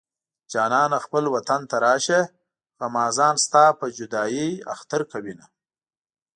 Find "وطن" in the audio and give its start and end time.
1.35-1.61